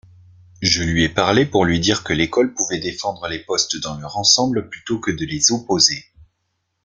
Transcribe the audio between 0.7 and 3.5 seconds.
lui ai parlé pour lui dire que l’école pouvait défendre les